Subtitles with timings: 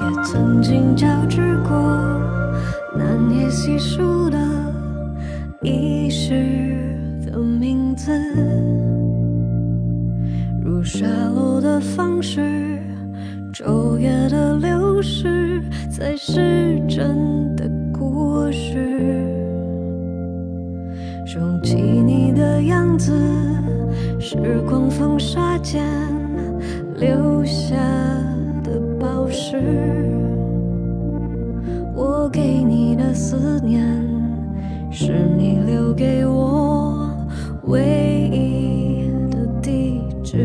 [0.00, 1.70] 也曾经交织过
[2.96, 4.38] 难以细数的
[5.62, 6.34] 遗失
[7.26, 8.12] 的名字
[10.62, 12.80] 如沙漏的方式
[13.52, 19.38] 昼夜的流逝才是真的故事。
[21.28, 23.12] 收起你的样子
[24.18, 25.84] 时光风沙间
[27.00, 27.76] 留下
[28.64, 29.56] 的宝石。
[31.94, 33.82] 我给你的思念，
[34.90, 37.08] 是你留给我
[37.66, 40.38] 唯一的地址。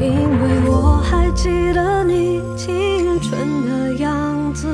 [0.00, 4.68] 因为我还记得你青春的样子，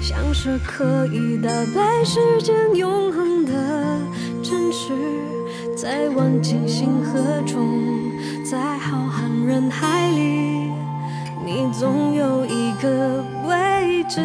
[0.00, 3.52] 像是可以打败时间永恒的
[4.42, 4.94] 真实，
[5.76, 7.80] 在万千星河中，
[8.44, 10.70] 在浩瀚人海里，
[11.44, 14.20] 你总有一个位置。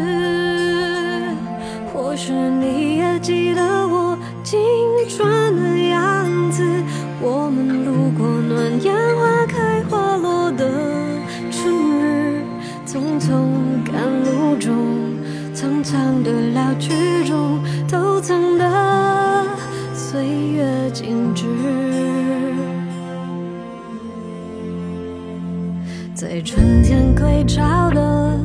[1.93, 4.59] 或许你也记得我青
[5.07, 6.63] 春的样子，
[7.21, 10.69] 我们路过暖阳花开花落的
[11.51, 12.41] 春日，
[12.85, 13.29] 匆匆
[13.85, 13.93] 赶
[14.23, 14.75] 路中，
[15.53, 16.91] 苍苍的老去
[26.15, 28.39] 在春天归巢的，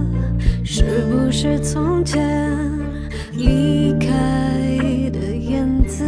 [0.65, 2.21] 是不是从前
[3.33, 4.09] 离开
[5.13, 6.05] 的燕子？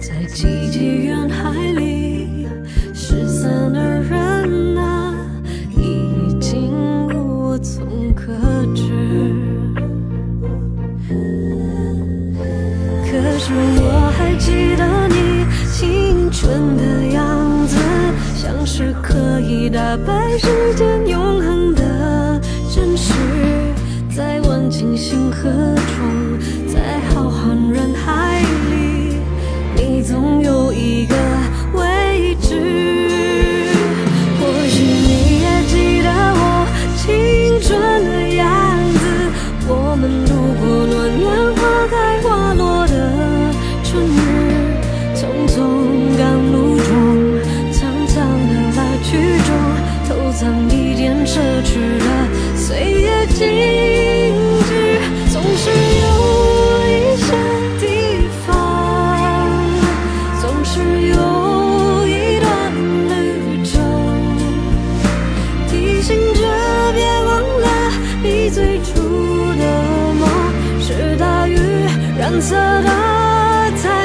[0.00, 2.46] 在寂寂人海里
[2.94, 5.12] 失散的人啊，
[5.76, 6.70] 已经
[7.08, 8.32] 无从可
[8.72, 8.84] 知。
[13.02, 17.43] 可是我还记得你青春的样子，
[18.66, 22.40] 是可以打败时间永恒的
[22.74, 23.12] 真实，
[24.16, 26.63] 在万顷星河中，
[50.14, 52.06] 偷藏一点奢侈的
[52.54, 53.40] 岁月静
[54.68, 55.00] 止，
[55.32, 56.06] 总是有
[56.86, 57.26] 一些
[57.80, 57.84] 地
[58.46, 58.54] 方，
[60.40, 61.16] 总是有
[62.06, 62.46] 一段
[63.08, 63.12] 旅
[63.64, 63.72] 程。
[65.68, 66.40] 提醒着
[66.92, 67.66] 别忘了，
[68.22, 68.92] 你最初
[69.58, 69.62] 的
[70.14, 70.22] 梦
[70.80, 71.58] 是大雨
[72.16, 72.88] 染色的
[73.82, 74.03] 彩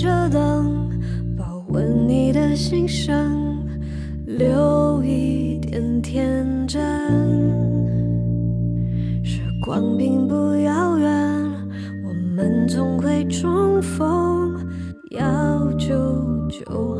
[0.00, 0.88] 着灯，
[1.36, 3.62] 保温你的心声，
[4.24, 6.80] 留一点天真。
[9.22, 11.06] 时光并不遥远，
[12.08, 14.56] 我们总会重逢，
[15.10, 15.94] 要久
[16.48, 16.99] 久。